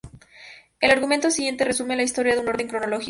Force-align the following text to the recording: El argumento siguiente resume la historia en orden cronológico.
El 0.79 0.89
argumento 0.89 1.29
siguiente 1.29 1.63
resume 1.63 1.95
la 1.95 2.01
historia 2.01 2.33
en 2.33 2.47
orden 2.49 2.67
cronológico. 2.67 2.99